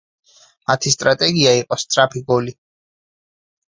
[0.71, 2.59] მათი სტრატეგია იყო სწრაფი გოლი.